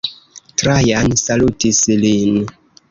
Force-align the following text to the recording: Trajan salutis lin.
Trajan 0.61 1.15
salutis 1.27 1.85
lin. 2.05 2.45